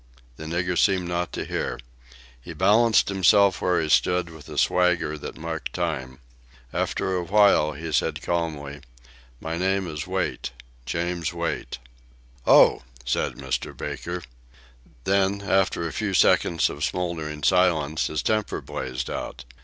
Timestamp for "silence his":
17.43-18.23